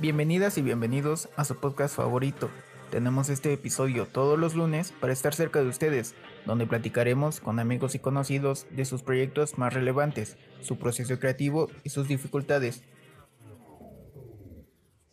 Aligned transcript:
Bienvenidas 0.00 0.56
y 0.58 0.62
bienvenidos 0.62 1.28
a 1.34 1.44
su 1.44 1.56
podcast 1.56 1.96
favorito. 1.96 2.48
Tenemos 2.92 3.28
este 3.30 3.52
episodio 3.52 4.06
todos 4.06 4.38
los 4.38 4.54
lunes 4.54 4.92
para 4.92 5.12
estar 5.12 5.34
cerca 5.34 5.60
de 5.60 5.66
ustedes, 5.66 6.14
donde 6.46 6.68
platicaremos 6.68 7.40
con 7.40 7.58
amigos 7.58 7.96
y 7.96 7.98
conocidos 7.98 8.68
de 8.70 8.84
sus 8.84 9.02
proyectos 9.02 9.58
más 9.58 9.74
relevantes, 9.74 10.36
su 10.60 10.78
proceso 10.78 11.18
creativo 11.18 11.68
y 11.82 11.90
sus 11.90 12.06
dificultades. 12.06 12.84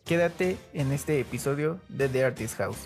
Quédate 0.04 0.56
en 0.72 0.92
este 0.92 1.18
episodio 1.18 1.80
de 1.88 2.08
The 2.08 2.24
Artist 2.24 2.54
House. 2.54 2.78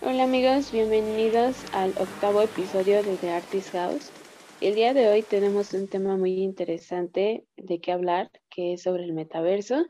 Hola 0.00 0.22
amigos, 0.22 0.70
bienvenidos 0.70 1.56
al 1.72 1.90
octavo 1.98 2.42
episodio 2.42 3.02
de 3.02 3.16
The 3.16 3.32
Artist 3.32 3.72
House. 3.72 4.12
El 4.64 4.76
día 4.76 4.94
de 4.94 5.10
hoy 5.10 5.20
tenemos 5.20 5.74
un 5.74 5.88
tema 5.88 6.16
muy 6.16 6.42
interesante 6.42 7.46
de 7.54 7.82
qué 7.82 7.92
hablar, 7.92 8.30
que 8.48 8.72
es 8.72 8.82
sobre 8.82 9.04
el 9.04 9.12
metaverso, 9.12 9.84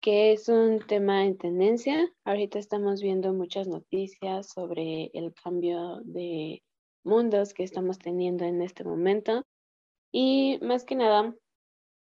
que 0.00 0.32
es 0.32 0.48
un 0.48 0.80
tema 0.80 1.24
en 1.24 1.38
tendencia. 1.38 2.12
Ahorita 2.24 2.58
estamos 2.58 3.00
viendo 3.00 3.32
muchas 3.32 3.68
noticias 3.68 4.48
sobre 4.48 5.12
el 5.14 5.32
cambio 5.32 6.00
de 6.02 6.64
mundos 7.04 7.54
que 7.54 7.62
estamos 7.62 8.00
teniendo 8.00 8.44
en 8.44 8.62
este 8.62 8.82
momento. 8.82 9.44
Y 10.10 10.58
más 10.60 10.84
que 10.84 10.96
nada, 10.96 11.32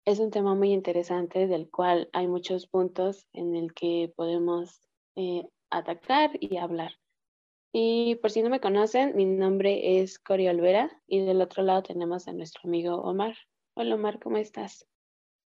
es 0.04 0.18
un 0.18 0.32
tema 0.32 0.56
muy 0.56 0.72
interesante 0.74 1.46
del 1.46 1.70
cual 1.70 2.10
hay 2.14 2.28
muchos 2.28 2.66
puntos 2.66 3.28
en 3.32 3.56
el 3.56 3.76
que 3.76 4.12
podemos 4.16 4.82
eh, 5.16 5.44
atacar 5.70 6.32
y 6.40 6.58
hablar. 6.58 6.94
Y 7.80 8.16
por 8.16 8.32
si 8.32 8.42
no 8.42 8.50
me 8.50 8.60
conocen, 8.60 9.16
mi 9.16 9.26
nombre 9.26 10.02
es 10.02 10.18
Cori 10.18 10.48
Olvera 10.48 10.90
y 11.06 11.24
del 11.24 11.44
otro 11.44 11.62
lado 11.62 11.84
tenemos 11.84 12.28
a 12.28 12.34
nuestro 12.34 12.62
amigo 12.64 12.96
Omar. 13.04 13.36
Hola 13.76 13.94
Omar, 13.94 14.18
¿cómo 14.20 14.38
estás? 14.38 14.88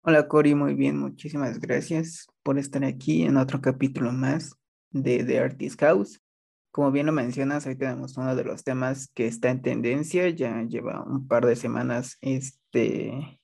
Hola 0.03 0.29
Cori, 0.29 0.55
muy 0.55 0.75
bien, 0.75 0.97
muchísimas 0.97 1.59
gracias 1.59 2.29
por 2.45 2.57
estar 2.57 2.85
aquí 2.85 3.25
en 3.25 3.37
otro 3.37 3.61
capítulo 3.61 4.13
más 4.13 4.55
de 4.93 5.25
The 5.25 5.41
Artist 5.41 5.81
House. 5.81 6.23
Como 6.71 6.93
bien 6.93 7.07
lo 7.07 7.11
mencionas, 7.11 7.67
hoy 7.67 7.75
tenemos 7.75 8.17
uno 8.17 8.37
de 8.37 8.45
los 8.45 8.63
temas 8.63 9.11
que 9.13 9.27
está 9.27 9.51
en 9.51 9.63
tendencia, 9.63 10.29
ya 10.29 10.63
lleva 10.63 11.03
un 11.03 11.27
par 11.27 11.45
de 11.47 11.57
semanas 11.57 12.17
este, 12.21 13.41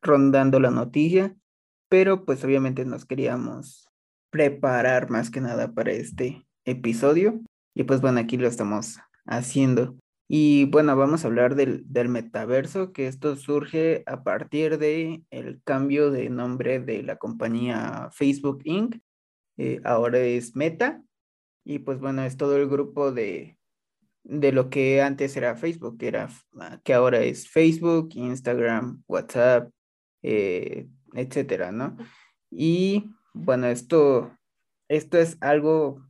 rondando 0.00 0.60
la 0.60 0.70
noticia, 0.70 1.34
pero 1.88 2.24
pues 2.24 2.44
obviamente 2.44 2.84
nos 2.84 3.04
queríamos 3.04 3.88
preparar 4.30 5.10
más 5.10 5.28
que 5.28 5.40
nada 5.40 5.72
para 5.72 5.90
este 5.90 6.46
episodio. 6.64 7.42
Y 7.76 7.84
pues 7.84 8.00
bueno, 8.00 8.20
aquí 8.20 8.38
lo 8.38 8.48
estamos 8.48 8.98
haciendo. 9.26 9.98
Y 10.28 10.64
bueno, 10.64 10.96
vamos 10.96 11.22
a 11.22 11.28
hablar 11.28 11.54
del, 11.56 11.84
del, 11.86 12.08
metaverso, 12.08 12.90
que 12.92 13.06
esto 13.06 13.36
surge 13.36 14.02
a 14.06 14.24
partir 14.24 14.78
de 14.78 15.22
el 15.30 15.62
cambio 15.62 16.10
de 16.10 16.30
nombre 16.30 16.80
de 16.80 17.02
la 17.02 17.16
compañía 17.16 18.08
Facebook 18.12 18.62
Inc. 18.64 18.96
Eh, 19.58 19.82
ahora 19.84 20.18
es 20.20 20.56
Meta. 20.56 21.02
Y 21.64 21.80
pues 21.80 22.00
bueno, 22.00 22.22
es 22.22 22.38
todo 22.38 22.56
el 22.56 22.66
grupo 22.66 23.12
de, 23.12 23.58
de 24.24 24.52
lo 24.52 24.70
que 24.70 25.02
antes 25.02 25.36
era 25.36 25.54
Facebook, 25.54 25.98
que, 25.98 26.08
era, 26.08 26.30
que 26.82 26.94
ahora 26.94 27.20
es 27.20 27.46
Facebook, 27.46 28.08
Instagram, 28.14 29.02
WhatsApp, 29.06 29.70
eh, 30.22 30.88
etcétera, 31.12 31.72
¿no? 31.72 31.98
Y 32.50 33.10
bueno, 33.34 33.66
esto, 33.66 34.34
esto 34.88 35.18
es 35.18 35.36
algo 35.42 36.06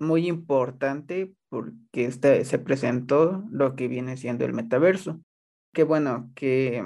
muy 0.00 0.26
importante 0.26 1.32
porque 1.48 2.04
este, 2.06 2.44
se 2.44 2.58
presentó 2.58 3.44
lo 3.50 3.76
que 3.76 3.88
viene 3.88 4.16
siendo 4.16 4.44
el 4.44 4.52
metaverso. 4.52 5.20
Que 5.72 5.84
bueno, 5.84 6.30
que 6.34 6.82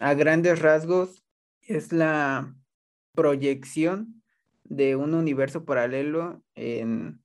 a 0.00 0.14
grandes 0.14 0.60
rasgos 0.60 1.24
es 1.62 1.92
la 1.92 2.54
proyección 3.14 4.22
de 4.64 4.96
un 4.96 5.14
universo 5.14 5.64
paralelo 5.64 6.42
en 6.54 7.22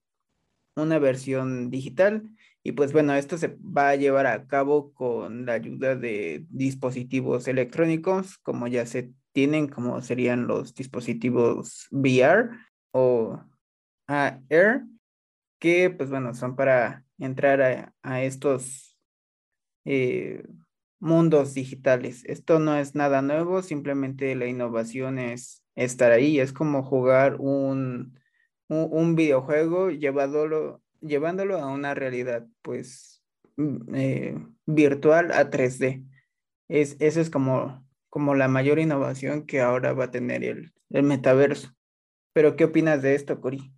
una 0.75 0.99
versión 0.99 1.69
digital. 1.69 2.29
Y 2.63 2.73
pues 2.73 2.93
bueno, 2.93 3.13
esto 3.15 3.37
se 3.37 3.57
va 3.59 3.89
a 3.89 3.95
llevar 3.95 4.27
a 4.27 4.45
cabo 4.47 4.93
con 4.93 5.45
la 5.45 5.53
ayuda 5.53 5.95
de 5.95 6.45
dispositivos 6.49 7.47
electrónicos, 7.47 8.37
como 8.39 8.67
ya 8.67 8.85
se 8.85 9.13
tienen, 9.31 9.67
como 9.67 10.01
serían 10.01 10.47
los 10.47 10.73
dispositivos 10.75 11.87
VR 11.91 12.49
o 12.91 13.41
AR, 14.07 14.85
que 15.59 15.89
pues 15.89 16.09
bueno, 16.09 16.33
son 16.33 16.55
para 16.55 17.05
entrar 17.17 17.93
a, 18.01 18.23
estos 18.23 18.97
eh, 19.85 20.43
mundos 20.99 21.53
digitales. 21.53 22.23
Esto 22.25 22.59
no 22.59 22.75
es 22.77 22.95
nada 22.95 23.21
nuevo, 23.21 23.61
simplemente 23.61 24.35
la 24.35 24.47
innovación 24.47 25.19
es 25.19 25.63
estar 25.75 26.11
ahí, 26.11 26.39
es 26.39 26.53
como 26.53 26.83
jugar 26.83 27.37
un, 27.39 28.19
un, 28.67 29.15
videojuego 29.15 29.91
llevándolo, 29.91 30.81
llevándolo 31.01 31.57
a 31.57 31.67
una 31.67 31.93
realidad 31.93 32.47
pues 32.61 33.23
mm, 33.57 33.95
eh, 33.95 34.45
virtual 34.65 35.31
a 35.31 35.49
3D. 35.49 36.05
Es, 36.67 36.97
eso 36.99 37.21
es 37.21 37.29
como, 37.29 37.85
como 38.09 38.35
la 38.35 38.47
mayor 38.47 38.79
innovación 38.79 39.45
que 39.45 39.61
ahora 39.61 39.93
va 39.93 40.05
a 40.05 40.11
tener 40.11 40.43
el, 40.43 40.73
el 40.89 41.03
metaverso. 41.03 41.73
Pero, 42.33 42.55
¿qué 42.55 42.65
opinas 42.65 43.01
de 43.01 43.15
esto, 43.15 43.41
Cori? 43.41 43.73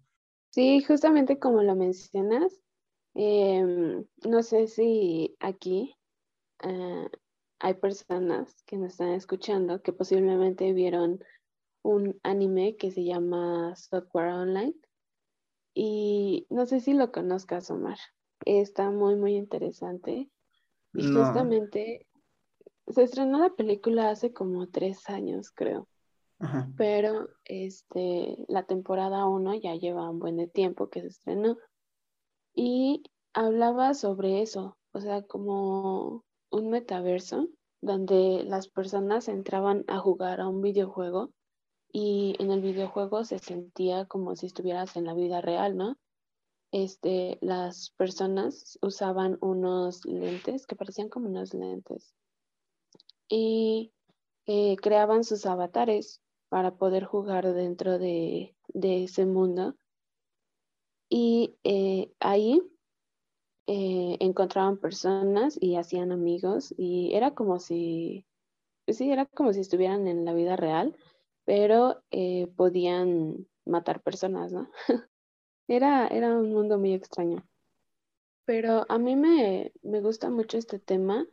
Sí, 0.51 0.81
justamente 0.83 1.39
como 1.39 1.63
lo 1.63 1.75
mencionas, 1.75 2.61
em, 3.13 4.05
no 4.27 4.43
sé 4.43 4.67
si 4.67 5.35
aquí 5.39 5.95
ah, 6.59 7.07
hay 7.59 7.73
personas 7.75 8.61
que 8.65 8.77
nos 8.77 8.91
están 8.93 9.13
escuchando 9.13 9.81
que 9.81 9.93
posiblemente 9.93 10.73
vieron 10.73 11.23
un 11.83 12.19
anime 12.23 12.75
que 12.75 12.91
se 12.91 13.03
llama 13.03 13.75
Software 13.75 14.33
Online 14.33 14.75
y 15.73 16.47
no 16.49 16.65
sé 16.65 16.79
si 16.79 16.93
lo 16.93 17.11
conozcas, 17.11 17.71
Omar. 17.71 17.97
Está 18.45 18.89
muy, 18.91 19.15
muy 19.15 19.35
interesante. 19.35 20.29
Y 20.93 21.03
justamente 21.07 22.07
se 22.87 23.03
estrenó 23.03 23.39
la 23.39 23.51
película 23.51 24.09
hace 24.09 24.33
como 24.33 24.67
tres 24.67 25.09
años, 25.09 25.51
creo. 25.51 25.87
Pero 26.77 27.29
este, 27.45 28.45
la 28.47 28.63
temporada 28.63 29.27
1 29.27 29.55
ya 29.55 29.75
lleva 29.75 30.09
un 30.09 30.19
buen 30.19 30.37
de 30.37 30.47
tiempo 30.47 30.89
que 30.89 31.01
se 31.01 31.07
estrenó. 31.07 31.57
Y 32.53 33.03
hablaba 33.33 33.93
sobre 33.93 34.41
eso, 34.41 34.77
o 34.93 34.99
sea, 34.99 35.21
como 35.23 36.25
un 36.49 36.69
metaverso 36.69 37.47
donde 37.81 38.43
las 38.43 38.67
personas 38.67 39.27
entraban 39.27 39.83
a 39.87 39.99
jugar 39.99 40.41
a 40.41 40.47
un 40.47 40.61
videojuego 40.61 41.31
y 41.91 42.35
en 42.39 42.51
el 42.51 42.61
videojuego 42.61 43.23
se 43.25 43.39
sentía 43.39 44.05
como 44.05 44.35
si 44.35 44.45
estuvieras 44.45 44.95
en 44.97 45.05
la 45.05 45.13
vida 45.13 45.41
real, 45.41 45.75
¿no? 45.75 45.97
Este, 46.71 47.37
las 47.41 47.91
personas 47.97 48.79
usaban 48.81 49.37
unos 49.41 50.05
lentes 50.05 50.65
que 50.65 50.75
parecían 50.75 51.09
como 51.09 51.27
unos 51.27 51.53
lentes 51.53 52.13
y 53.27 53.91
eh, 54.45 54.77
creaban 54.77 55.23
sus 55.23 55.45
avatares 55.45 56.21
para 56.51 56.71
poder 56.71 57.05
jugar 57.05 57.53
dentro 57.53 57.97
de, 57.97 58.53
ese 58.73 59.25
mundo. 59.25 59.73
Y 61.07 61.55
eh, 61.63 62.11
ahí 62.19 62.61
eh, 63.67 64.17
encontraban 64.19 64.77
personas 64.77 65.57
y 65.61 65.77
hacían 65.77 66.11
amigos 66.11 66.73
y 66.77 67.15
era 67.15 67.31
como 67.31 67.59
si, 67.59 68.25
sí, 68.85 69.09
era 69.09 69.25
como 69.27 69.53
si 69.53 69.61
estuvieran 69.61 70.09
en 70.09 70.25
la 70.25 70.33
vida 70.33 70.57
real, 70.57 70.93
pero 71.45 72.03
eh, 72.11 72.47
podían 72.57 73.47
matar 73.63 74.01
personas, 74.01 74.51
¿no? 74.51 74.69
era, 75.69 76.07
era 76.07 76.37
un 76.37 76.51
mundo 76.51 76.77
muy 76.77 76.93
extraño. 76.93 77.47
Pero 78.43 78.85
a 78.89 78.97
mí 78.97 79.15
me, 79.15 79.71
me 79.83 80.01
gusta 80.01 80.29
mucho 80.29 80.57
este 80.57 80.79
tema 80.79 81.25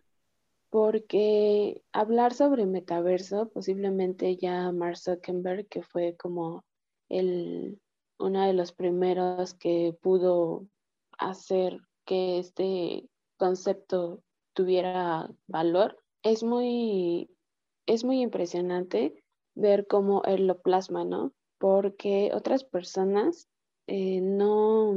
porque 0.71 1.83
hablar 1.93 2.35
sobre 2.35 2.67
metaverso, 2.67 3.49
posiblemente 3.49 4.37
ya 4.37 4.71
Mark 4.73 4.99
Zuckerberg, 4.99 5.67
que 5.69 5.83
fue 5.83 6.17
como 6.17 6.65
el, 7.09 7.81
uno 8.19 8.47
de 8.47 8.53
los 8.53 8.73
primeros 8.73 9.55
que 9.55 9.97
pudo 10.01 10.67
hacer 11.19 11.81
que 12.05 12.39
este 12.39 13.09
concepto 13.39 14.23
tuviera 14.55 15.31
valor, 15.47 15.99
es 16.23 16.43
muy, 16.43 17.31
es 17.87 18.05
muy 18.05 18.21
impresionante 18.21 19.23
ver 19.55 19.87
cómo 19.87 20.23
él 20.25 20.47
lo 20.47 20.61
plasma, 20.61 21.05
¿no? 21.05 21.33
Porque 21.59 22.31
otras 22.35 22.65
personas 22.65 23.49
eh, 23.87 24.21
no, 24.21 24.95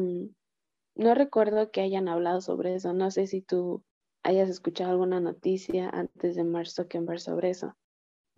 no 0.96 1.16
recuerdo 1.16 1.72
que 1.72 1.82
hayan 1.82 2.08
hablado 2.08 2.42
sobre 2.42 2.76
eso. 2.76 2.94
No 2.94 3.10
sé 3.10 3.28
si 3.28 3.42
tú 3.42 3.84
hayas 4.24 4.50
escuchado 4.50 4.92
alguna 4.92 5.20
noticia 5.20 5.90
antes 5.90 6.36
de 6.36 6.44
Mark 6.44 6.68
Zuckerberg 6.68 7.20
sobre 7.20 7.50
eso. 7.50 7.76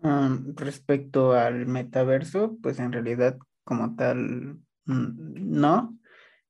respecto 0.00 1.32
al 1.32 1.66
metaverso, 1.66 2.56
pues 2.62 2.78
en 2.78 2.92
realidad 2.92 3.38
como 3.64 3.96
tal, 3.96 4.58
no. 4.84 5.98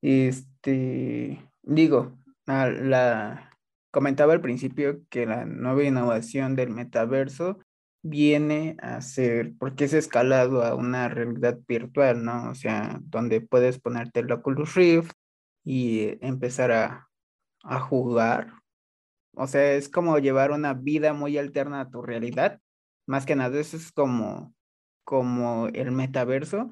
Este, 0.02 1.48
digo, 1.62 2.18
la 2.46 3.50
comentaba 3.90 4.32
al 4.32 4.40
principio 4.40 5.02
que 5.08 5.24
la 5.24 5.44
nueva 5.46 5.84
innovación 5.84 6.56
del 6.56 6.70
metaverso 6.70 7.58
viene 8.02 8.76
a 8.82 9.00
ser, 9.00 9.54
porque 9.58 9.84
es 9.84 9.94
escalado 9.94 10.62
a 10.62 10.74
una 10.74 11.08
realidad 11.08 11.58
virtual, 11.66 12.22
¿no? 12.22 12.50
O 12.50 12.54
sea, 12.54 13.00
donde 13.04 13.40
puedes 13.40 13.78
ponerte 13.78 14.20
el 14.20 14.30
Oculus 14.30 14.74
Rift 14.74 15.12
y 15.64 16.18
empezar 16.20 16.70
a, 16.70 17.08
a 17.62 17.80
jugar. 17.80 18.52
O 19.36 19.46
sea, 19.46 19.74
es 19.74 19.88
como 19.88 20.18
llevar 20.18 20.52
una 20.52 20.74
vida 20.74 21.12
muy 21.12 21.38
alterna 21.38 21.80
a 21.80 21.90
tu 21.90 22.02
realidad. 22.02 22.60
Más 23.06 23.26
que 23.26 23.36
nada, 23.36 23.58
eso 23.60 23.76
es 23.76 23.92
como, 23.92 24.54
como 25.04 25.68
el 25.68 25.92
metaverso. 25.92 26.70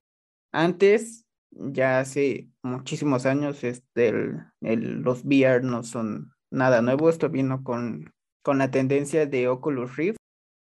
Antes, 0.53 1.25
ya 1.51 2.01
hace 2.01 2.49
muchísimos 2.63 3.27
años, 3.27 3.65
este, 3.65 4.09
el, 4.61 5.03
los 5.03 5.25
VR 5.25 5.63
no 5.63 5.83
son 5.83 6.33
nada 6.51 6.83
nuevo. 6.83 7.09
Esto 7.11 7.29
vino 7.29 7.63
con, 7.63 8.13
con 8.43 8.59
la 8.59 8.71
tendencia 8.71 9.27
de 9.27 9.49
Oculus 9.49 9.97
Rift 9.97 10.23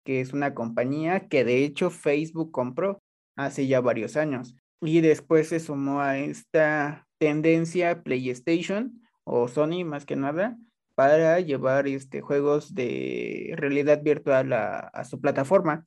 que 0.07 0.21
es 0.21 0.31
una 0.31 0.53
compañía 0.53 1.27
que 1.27 1.44
de 1.44 1.65
hecho 1.65 1.89
Facebook 1.89 2.49
compró 2.51 3.03
hace 3.35 3.67
ya 3.67 3.81
varios 3.81 4.15
años. 4.15 4.55
Y 4.79 5.01
después 5.01 5.49
se 5.49 5.59
sumó 5.59 5.99
a 5.99 6.17
esta 6.17 7.05
tendencia 7.19 8.03
PlayStation 8.03 9.01
o 9.25 9.49
Sony 9.49 9.83
más 9.83 10.05
que 10.05 10.15
nada 10.15 10.57
para 10.97 11.39
llevar 11.41 11.88
este, 11.88 12.21
juegos 12.21 12.73
de 12.73 13.53
realidad 13.55 14.01
virtual 14.01 14.51
a, 14.51 15.03
su 15.03 15.21
plataforma. 15.21 15.85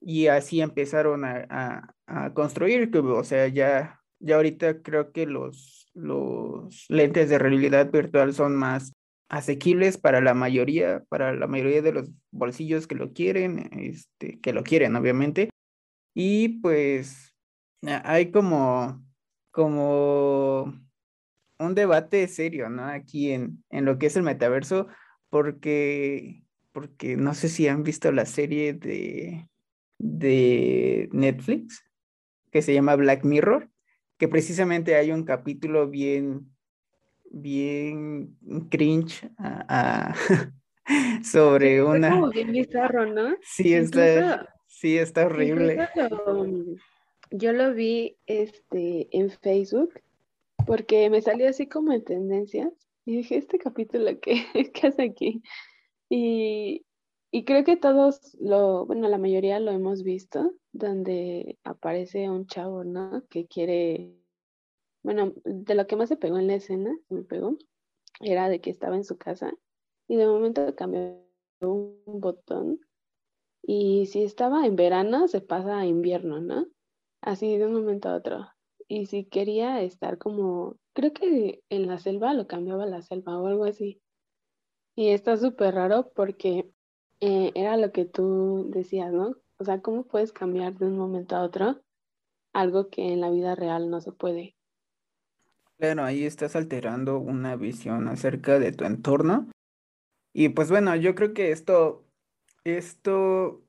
Y 0.00 0.28
así 0.28 0.60
empezaron 0.60 1.24
a, 1.24 1.96
construir, 2.32 2.96
o 2.96 3.24
sea, 3.24 3.48
ya, 3.48 4.00
ya 4.20 4.36
ahorita 4.36 4.80
creo 4.82 5.10
que 5.10 5.26
los, 5.26 5.90
los 5.94 6.86
lentes 6.88 7.28
de 7.28 7.40
realidad 7.40 7.90
virtual 7.90 8.34
son 8.34 8.54
más 8.54 8.92
asequibles 9.28 9.98
para 9.98 10.20
la 10.20 10.32
mayoría, 10.32 11.02
para 11.08 11.34
la 11.34 11.48
mayoría 11.48 11.82
de 11.82 11.94
los 11.94 12.10
bolsillos 12.30 12.86
que 12.86 12.94
lo 12.94 13.12
quieren, 13.12 13.68
este, 13.72 14.38
que 14.38 14.52
lo 14.52 14.62
quieren, 14.62 14.94
obviamente. 14.94 15.50
Y 16.14 16.60
pues 16.60 17.34
hay 17.82 18.30
como, 18.30 19.04
como 19.50 20.72
un 21.58 21.74
debate 21.74 22.26
serio, 22.28 22.68
¿no? 22.68 22.84
Aquí 22.84 23.32
en, 23.32 23.62
en 23.70 23.84
lo 23.84 23.98
que 23.98 24.06
es 24.06 24.16
el 24.16 24.22
metaverso, 24.22 24.88
porque, 25.30 26.42
porque 26.72 27.16
no 27.16 27.34
sé 27.34 27.48
si 27.48 27.68
han 27.68 27.82
visto 27.82 28.12
la 28.12 28.26
serie 28.26 28.74
de, 28.74 29.48
de 29.98 31.08
Netflix 31.12 31.84
que 32.50 32.62
se 32.62 32.74
llama 32.74 32.96
Black 32.96 33.24
Mirror, 33.24 33.70
que 34.18 34.28
precisamente 34.28 34.94
hay 34.94 35.10
un 35.10 35.24
capítulo 35.24 35.88
bien, 35.88 36.52
bien 37.30 38.36
cringe 38.70 39.30
sobre 41.24 41.82
una... 41.82 42.10
Como 42.10 42.28
bien 42.30 42.52
bizarro, 42.52 43.06
¿no? 43.06 43.34
Sí, 43.40 43.72
está, 43.72 44.54
sí, 44.66 44.98
está 44.98 45.26
horrible. 45.26 45.88
yo 47.30 47.52
lo 47.52 47.72
vi 47.72 48.18
este, 48.26 49.08
en 49.16 49.30
Facebook 49.30 49.94
porque 50.66 51.10
me 51.10 51.22
salió 51.22 51.48
así 51.48 51.68
como 51.68 51.92
en 51.92 52.04
tendencias 52.04 52.72
y 53.04 53.16
dije, 53.16 53.36
este 53.36 53.58
capítulo, 53.58 54.20
¿qué, 54.20 54.42
¿Qué 54.74 54.86
hace 54.86 55.02
aquí? 55.02 55.42
Y, 56.08 56.84
y 57.30 57.44
creo 57.44 57.64
que 57.64 57.76
todos 57.76 58.36
lo, 58.40 58.86
bueno, 58.86 59.08
la 59.08 59.18
mayoría 59.18 59.60
lo 59.60 59.70
hemos 59.72 60.02
visto, 60.02 60.54
donde 60.72 61.58
aparece 61.64 62.28
un 62.30 62.46
chavo, 62.46 62.84
¿no? 62.84 63.24
Que 63.28 63.46
quiere 63.46 64.22
bueno, 65.02 65.32
de 65.44 65.74
lo 65.74 65.86
que 65.86 65.96
más 65.96 66.08
se 66.08 66.16
pegó 66.16 66.38
en 66.38 66.46
la 66.46 66.54
escena, 66.54 66.96
me 67.08 67.22
pegó, 67.22 67.56
era 68.20 68.48
de 68.48 68.60
que 68.60 68.70
estaba 68.70 68.96
en 68.96 69.04
su 69.04 69.18
casa 69.18 69.52
y 70.08 70.16
de 70.16 70.26
momento 70.26 70.74
cambió 70.76 71.18
un 71.60 72.02
botón 72.06 72.80
y 73.62 74.06
si 74.06 74.22
estaba 74.22 74.66
en 74.66 74.76
verano 74.76 75.28
se 75.28 75.40
pasa 75.40 75.78
a 75.78 75.86
invierno, 75.86 76.40
¿no? 76.40 76.66
Así 77.20 77.56
de 77.56 77.66
un 77.66 77.74
momento 77.74 78.08
a 78.08 78.16
otro. 78.16 78.51
Y 78.92 79.06
si 79.06 79.24
quería 79.24 79.80
estar 79.80 80.18
como, 80.18 80.76
creo 80.92 81.14
que 81.14 81.62
en 81.70 81.86
la 81.86 81.98
selva 81.98 82.34
lo 82.34 82.46
cambiaba 82.46 82.84
la 82.84 83.00
selva 83.00 83.38
o 83.38 83.46
algo 83.46 83.64
así. 83.64 84.02
Y 84.94 85.08
está 85.08 85.38
súper 85.38 85.76
raro 85.76 86.12
porque 86.14 86.70
eh, 87.20 87.52
era 87.54 87.78
lo 87.78 87.90
que 87.90 88.04
tú 88.04 88.68
decías, 88.68 89.10
¿no? 89.10 89.34
O 89.56 89.64
sea, 89.64 89.80
¿cómo 89.80 90.04
puedes 90.04 90.34
cambiar 90.34 90.74
de 90.74 90.88
un 90.88 90.98
momento 90.98 91.36
a 91.36 91.42
otro 91.42 91.80
algo 92.52 92.90
que 92.90 93.14
en 93.14 93.22
la 93.22 93.30
vida 93.30 93.54
real 93.54 93.88
no 93.88 94.02
se 94.02 94.12
puede? 94.12 94.56
Claro, 95.78 96.04
ahí 96.04 96.26
estás 96.26 96.54
alterando 96.54 97.18
una 97.18 97.56
visión 97.56 98.08
acerca 98.08 98.58
de 98.58 98.72
tu 98.72 98.84
entorno. 98.84 99.48
Y 100.34 100.50
pues 100.50 100.68
bueno, 100.68 100.94
yo 100.96 101.14
creo 101.14 101.32
que 101.32 101.50
esto, 101.50 102.04
esto, 102.64 103.64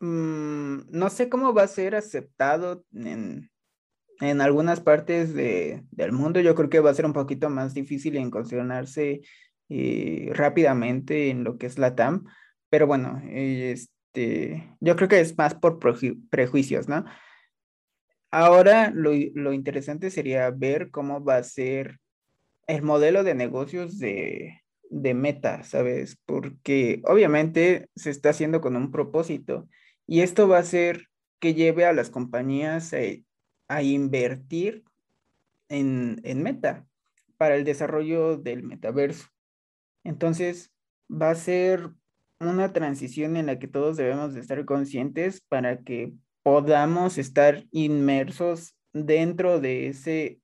mm, 0.00 0.80
no 0.90 1.08
sé 1.08 1.30
cómo 1.30 1.54
va 1.54 1.62
a 1.62 1.68
ser 1.68 1.94
aceptado 1.94 2.84
en, 2.92 3.48
en 4.20 4.40
algunas 4.40 4.80
partes 4.80 5.34
de, 5.34 5.84
del 5.90 6.12
mundo. 6.12 6.40
Yo 6.40 6.54
creo 6.54 6.68
que 6.68 6.80
va 6.80 6.90
a 6.90 6.94
ser 6.94 7.06
un 7.06 7.12
poquito 7.12 7.50
más 7.50 7.74
difícil 7.74 8.16
incursionarse 8.16 9.20
eh, 9.68 10.30
rápidamente 10.32 11.30
en 11.30 11.44
lo 11.44 11.58
que 11.58 11.66
es 11.66 11.78
la 11.78 11.94
TAM. 11.94 12.24
Pero 12.70 12.86
bueno, 12.86 13.22
este, 13.24 14.76
yo 14.80 14.96
creo 14.96 15.08
que 15.08 15.20
es 15.20 15.36
más 15.36 15.54
por 15.54 15.78
prejuicios, 16.30 16.88
¿no? 16.88 17.04
Ahora 18.30 18.90
lo, 18.94 19.12
interesante 19.52 20.10
sería 20.10 20.50
ver 20.50 20.90
cómo 20.90 21.24
va 21.24 21.36
a 21.36 21.42
ser 21.42 21.98
el 22.66 22.82
modelo 22.82 23.24
de 23.24 23.34
negocios 23.34 23.98
de, 23.98 24.60
Meta, 24.90 25.64
¿sabes? 25.64 26.18
Porque 26.26 27.00
obviamente 27.04 27.88
se 27.94 28.10
está 28.10 28.30
haciendo 28.30 28.60
con 28.60 28.76
un 28.76 28.90
propósito 28.90 29.68
y 30.06 30.20
esto 30.20 30.48
va 30.48 30.58
a 30.58 30.62
ser 30.62 31.08
que 31.40 31.54
lleve 31.54 31.84
a 31.84 31.92
las 31.92 32.10
compañías 32.10 32.92
a, 33.68 33.82
invertir 33.82 34.84
en, 35.68 36.20
en, 36.24 36.42
Meta 36.42 36.86
para 37.36 37.56
el 37.56 37.64
desarrollo 37.64 38.36
del 38.36 38.62
metaverso. 38.62 39.28
Entonces, 40.04 40.72
va 41.10 41.30
a 41.30 41.34
ser 41.34 41.90
una 42.40 42.72
transición 42.72 43.36
en 43.36 43.46
la 43.46 43.58
que 43.58 43.68
todos 43.68 43.96
debemos 43.96 44.34
de 44.34 44.40
estar 44.40 44.64
conscientes 44.64 45.40
para 45.48 45.78
que 45.82 46.12
podamos 46.42 47.18
estar 47.18 47.64
inmersos 47.72 48.74
dentro 48.92 49.60
de 49.60 49.88
ese 49.88 50.40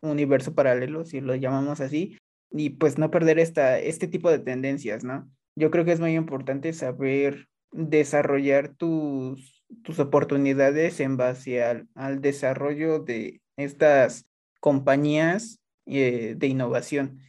universo 0.00 0.54
paralelo, 0.54 1.04
si 1.04 1.20
lo 1.20 1.34
llamamos 1.34 1.80
así, 1.80 2.18
y 2.50 2.70
pues 2.70 2.98
no 2.98 3.10
perder 3.10 3.38
esta, 3.38 3.78
este 3.78 4.08
tipo 4.08 4.30
de 4.30 4.38
tendencias, 4.38 5.04
¿no? 5.04 5.30
Yo 5.56 5.70
creo 5.70 5.84
que 5.84 5.92
es 5.92 6.00
muy 6.00 6.14
importante 6.14 6.72
saber 6.72 7.48
desarrollar 7.72 8.74
tus, 8.74 9.55
tus 9.82 9.98
oportunidades 9.98 11.00
en 11.00 11.16
base 11.16 11.62
al, 11.62 12.20
desarrollo 12.20 13.00
de 13.00 13.40
estas 13.56 14.26
compañías 14.60 15.60
eh, 15.86 16.34
de 16.36 16.46
innovación. 16.46 17.20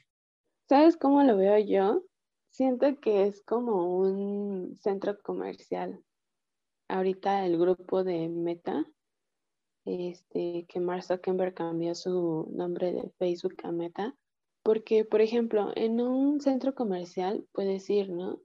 ¿Sabes 0.68 0.98
cómo 0.98 1.24
lo 1.24 1.38
veo 1.38 1.58
yo? 1.60 2.04
Siento 2.50 3.00
que 3.00 3.28
es 3.28 3.42
como 3.44 4.00
un 4.00 4.76
centro 4.78 5.18
comercial 5.22 6.04
ahorita 6.88 7.46
el 7.46 7.58
grupo 7.58 8.04
de 8.04 8.30
Meta, 8.30 8.86
este, 9.86 10.66
que 10.68 10.80
Mark 10.80 11.04
Zuckerberg 11.04 11.54
cambió 11.54 11.96
su 11.96 12.48
nombre 12.52 12.92
de 12.92 13.10
Facebook 13.18 13.56
a 13.64 13.72
Meta, 13.72 14.16
porque, 14.64 15.06
por 15.06 15.22
ejemplo, 15.22 15.72
en 15.76 16.02
un 16.02 16.42
centro 16.42 16.76
comercial 16.76 17.46
puedes 17.54 17.90
ir, 17.90 18.10
¿no? 18.10 18.42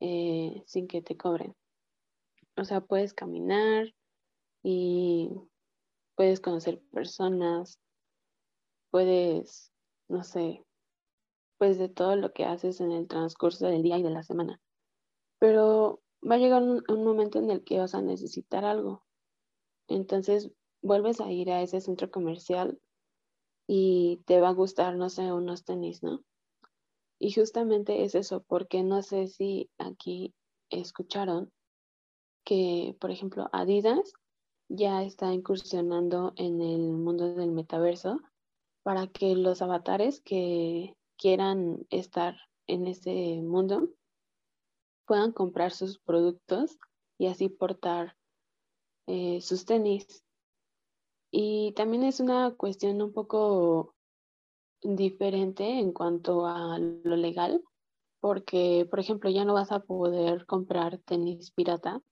Eh, 0.00 0.62
sin 0.66 0.86
que 0.86 1.02
te 1.02 1.16
cobren. 1.16 1.54
O 2.56 2.64
sea, 2.64 2.80
puedes 2.80 3.14
caminar 3.14 3.94
y 4.62 5.30
puedes 6.14 6.40
conocer 6.40 6.80
personas, 6.92 7.80
puedes, 8.90 9.72
no 10.08 10.22
sé, 10.22 10.64
pues 11.58 11.78
de 11.78 11.88
todo 11.88 12.16
lo 12.16 12.32
que 12.32 12.44
haces 12.44 12.80
en 12.80 12.92
el 12.92 13.08
transcurso 13.08 13.66
del 13.66 13.82
día 13.82 13.98
y 13.98 14.02
de 14.02 14.10
la 14.10 14.22
semana. 14.22 14.60
Pero 15.38 16.02
va 16.28 16.34
a 16.34 16.38
llegar 16.38 16.62
un, 16.62 17.04
momento 17.04 17.38
en 17.38 17.50
el 17.50 17.64
que 17.64 17.78
vas 17.78 17.94
a 17.94 18.02
necesitar 18.02 18.64
algo. 18.64 19.04
Entonces 19.88 20.50
vuelves 20.82 21.20
a 21.20 21.30
ir 21.30 21.50
a 21.50 21.62
ese 21.62 21.80
centro 21.80 22.10
comercial 22.10 22.80
y 23.66 24.22
te 24.26 24.40
va 24.40 24.50
a 24.50 24.54
gustar, 24.54 24.96
no 24.96 25.08
sé, 25.08 25.32
unos 25.32 25.64
tenis, 25.64 26.02
¿no? 26.02 26.22
Y 27.18 27.32
justamente 27.32 28.04
es 28.04 28.14
eso, 28.14 28.42
porque 28.42 28.82
no 28.82 29.02
sé 29.02 29.28
si 29.28 29.70
aquí 29.78 30.34
escucharon 30.70 31.52
que, 32.44 32.96
por 33.00 33.10
ejemplo, 33.10 33.48
Adidas 33.52 34.12
ya 34.68 35.02
está 35.02 35.32
incursionando 35.32 36.32
en 36.36 36.60
el 36.60 36.92
mundo 36.92 37.34
del 37.34 37.52
metaverso 37.52 38.20
para 38.82 39.06
que 39.06 39.34
los 39.34 39.62
avatares 39.62 40.20
que 40.20 40.96
quieran 41.16 41.86
estar 41.90 42.36
en 42.66 42.86
ese 42.86 43.40
mundo 43.42 43.88
puedan 45.06 45.32
comprar 45.32 45.72
sus 45.72 45.98
productos 45.98 46.78
y 47.18 47.26
así 47.26 47.48
portar 47.48 48.16
eh, 49.06 49.40
sus 49.40 49.64
tenis. 49.64 50.24
Y 51.30 51.72
también 51.72 52.02
es 52.02 52.20
una 52.20 52.54
cuestión 52.54 53.00
un 53.02 53.12
poco 53.12 53.94
diferente 54.82 55.78
en 55.78 55.92
cuanto 55.92 56.46
a 56.46 56.78
lo 56.78 57.16
legal, 57.16 57.62
porque, 58.20 58.86
por 58.90 59.00
ejemplo, 59.00 59.30
ya 59.30 59.44
no 59.44 59.54
vas 59.54 59.72
a 59.72 59.80
poder 59.80 60.46
comprar 60.46 60.98
tenis 60.98 61.50
pirata 61.52 62.02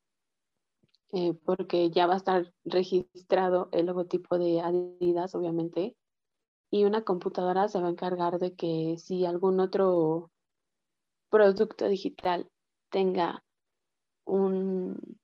eh, 1.12 1.34
porque 1.44 1.90
ya 1.90 2.06
va 2.06 2.14
a 2.14 2.18
estar 2.18 2.52
registrado 2.64 3.68
el 3.72 3.86
logotipo 3.86 4.38
de 4.38 4.60
Adidas, 4.60 5.34
obviamente, 5.34 5.96
y 6.70 6.84
una 6.84 7.02
computadora 7.02 7.68
se 7.68 7.80
va 7.80 7.88
a 7.88 7.90
encargar 7.90 8.38
de 8.38 8.54
que 8.54 8.96
si 8.98 9.26
algún 9.26 9.60
otro 9.60 10.30
producto 11.30 11.88
digital 11.88 12.48
tenga 12.90 13.44
un, 14.24 15.18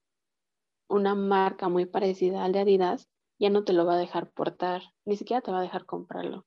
una 0.89 1.15
marca 1.15 1.69
muy 1.69 1.87
parecida 1.87 2.45
al 2.45 2.53
de 2.53 2.61
Adidas, 2.61 3.09
ya 3.39 3.51
no 3.51 3.65
te 3.65 3.73
lo 3.73 3.87
va 3.87 3.95
a 3.95 3.99
dejar 3.99 4.31
portar, 4.33 4.83
ni 5.05 5.17
siquiera 5.17 5.43
te 5.43 5.53
va 5.53 5.59
a 5.59 5.63
dejar 5.63 5.87
comprarlo. 5.87 6.47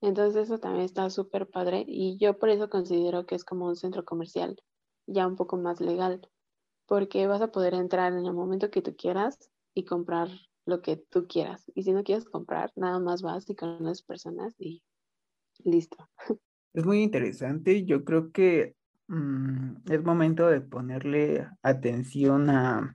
Entonces 0.00 0.44
eso 0.44 0.58
también 0.58 0.84
está 0.84 1.08
súper 1.10 1.48
padre 1.48 1.84
y 1.86 2.18
yo 2.18 2.38
por 2.38 2.48
eso 2.48 2.68
considero 2.68 3.26
que 3.26 3.34
es 3.34 3.44
como 3.44 3.66
un 3.66 3.76
centro 3.76 4.04
comercial 4.04 4.56
ya 5.06 5.26
un 5.26 5.36
poco 5.36 5.56
más 5.56 5.80
legal, 5.80 6.28
porque 6.86 7.26
vas 7.26 7.42
a 7.42 7.52
poder 7.52 7.74
entrar 7.74 8.12
en 8.12 8.24
el 8.24 8.32
momento 8.32 8.70
que 8.70 8.82
tú 8.82 8.96
quieras 8.96 9.50
y 9.74 9.84
comprar 9.84 10.28
lo 10.64 10.82
que 10.82 10.96
tú 10.96 11.26
quieras. 11.26 11.64
Y 11.74 11.82
si 11.82 11.92
no 11.92 12.04
quieres 12.04 12.24
comprar, 12.24 12.72
nada 12.76 12.98
más 12.98 13.22
vas 13.22 13.48
y 13.48 13.56
las 13.80 14.02
personas 14.02 14.54
y 14.58 14.82
listo. 15.64 15.96
Es 16.74 16.84
muy 16.84 17.02
interesante. 17.02 17.84
Yo 17.84 18.04
creo 18.04 18.32
que 18.32 18.74
mm, 19.08 19.76
es 19.90 20.04
momento 20.04 20.46
de 20.48 20.60
ponerle 20.60 21.48
atención 21.62 22.50
a, 22.50 22.94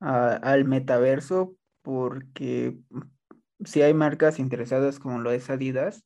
al 0.00 0.64
metaverso 0.66 1.56
porque 1.82 2.76
si 3.64 3.80
hay 3.80 3.94
marcas 3.94 4.38
interesadas 4.38 4.98
como 4.98 5.18
lo 5.18 5.30
es 5.30 5.48
Adidas 5.48 6.04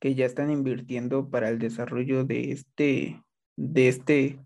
que 0.00 0.14
ya 0.14 0.26
están 0.26 0.50
invirtiendo 0.50 1.28
para 1.30 1.48
el 1.48 1.58
desarrollo 1.58 2.24
de 2.24 2.52
este, 2.52 3.22
de 3.56 3.88
este 3.88 4.40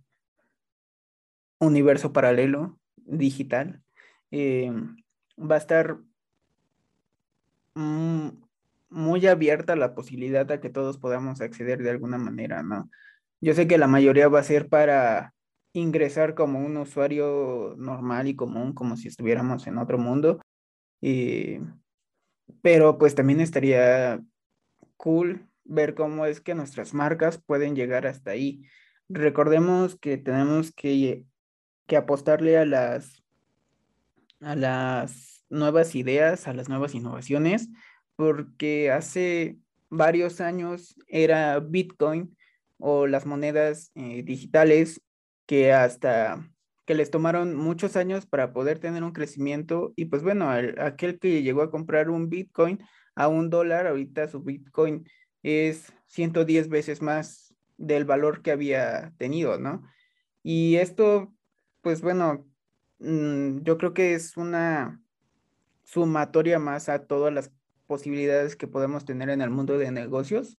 universo 1.63 2.13
paralelo 2.13 2.79
digital, 2.97 3.83
eh, 4.31 4.73
va 5.39 5.55
a 5.57 5.59
estar 5.59 5.99
muy 7.75 9.27
abierta 9.27 9.77
la 9.77 9.95
posibilidad 9.95 10.51
a 10.51 10.61
que 10.61 10.69
todos 10.69 10.99
podamos 10.99 11.41
acceder 11.41 11.83
de 11.83 11.91
alguna 11.91 12.19
manera, 12.19 12.63
¿no? 12.63 12.91
Yo 13.41 13.55
sé 13.55 13.67
que 13.67 13.79
la 13.79 13.87
mayoría 13.87 14.29
va 14.29 14.41
a 14.41 14.45
ser 14.45 14.69
para 14.69 15.35
ingresar 15.73 16.35
como 16.35 16.61
un 16.61 16.77
usuario 16.77 17.75
normal 17.79 18.29
y 18.29 18.37
común, 18.37 18.75
como 18.75 18.97
si 18.97 19.09
estuviéramos 19.09 19.67
en 19.67 19.79
otro 19.79 19.99
mundo, 19.99 20.41
eh, 21.01 21.63
pero 22.61 22.99
pues 22.99 23.15
también 23.15 23.41
estaría 23.41 24.21
cool 24.97 25.49
ver 25.65 25.95
cómo 25.95 26.27
es 26.27 26.41
que 26.41 26.55
nuestras 26.55 26.93
marcas 26.93 27.43
pueden 27.43 27.75
llegar 27.75 28.07
hasta 28.07 28.33
ahí. 28.33 28.67
Recordemos 29.09 29.99
que 29.99 30.19
tenemos 30.19 30.73
que 30.73 31.25
que 31.93 31.99
apostarle 31.99 32.57
a 32.57 32.65
las, 32.65 33.23
a 34.41 34.57
las 34.57 35.45
nuevas 35.51 35.95
ideas, 35.95 36.49
a 36.49 36.55
las 36.55 36.71
nuevas 36.71 36.95
innovaciones, 36.95 37.69
porque 38.17 38.91
hace 38.91 39.59
varios 39.91 40.41
años 40.41 40.97
era 41.07 41.61
Bitcoin 41.61 42.35
o 42.79 43.07
las 43.07 43.27
monedas 43.27 43.93
eh, 43.95 44.23
digitales 44.23 45.03
que 45.45 45.75
hasta 45.75 46.51
que 46.87 46.95
les 46.95 47.11
tomaron 47.11 47.55
muchos 47.55 47.95
años 47.97 48.25
para 48.25 48.55
poder 48.55 48.79
tener 48.79 49.05
un 49.05 49.13
crecimiento 49.13 49.93
y 49.95 50.07
pues 50.07 50.23
bueno, 50.23 50.49
aquel 50.51 51.19
que 51.19 51.43
llegó 51.43 51.61
a 51.61 51.71
comprar 51.71 52.09
un 52.09 52.31
Bitcoin 52.31 52.83
a 53.15 53.29
un 53.29 53.51
dólar, 53.51 53.87
ahorita 53.87 54.29
su 54.29 54.41
Bitcoin 54.41 55.07
es 55.43 55.93
110 56.07 56.71
veces 56.71 57.03
más 57.03 57.55
del 57.77 58.07
valor 58.07 58.41
que 58.41 58.51
había 58.51 59.13
tenido, 59.19 59.59
¿no? 59.59 59.83
Y 60.43 60.77
esto 60.77 61.35
pues 61.83 62.01
bueno, 62.01 62.47
mm, 63.01 63.63
yo 63.63 63.77
creo 63.77 63.93
que 63.93 64.15
es 64.15 64.37
una 64.37 65.03
sumatoria 65.85 66.59
más 66.59 66.89
a 66.89 67.07
todas 67.07 67.35
las 67.35 67.53
posibilidades 67.87 68.57
que 68.57 68.69
podemos 68.69 69.05
tener 69.05 69.29
en 69.29 69.43
el 69.43 69.51
mundo 69.51 69.77
de 69.77 69.91
negocios 69.91 70.59